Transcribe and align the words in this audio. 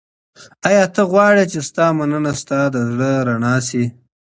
ایا 0.67 0.83
ته 0.95 1.01
غواړې 1.11 1.43
چي 1.51 1.59
ستا 1.69 1.85
مننه 1.97 2.33
ستا 2.41 2.59
د 2.73 2.77
زړه 2.89 3.09
رڼا 3.27 3.55
سي؟ 3.67 3.83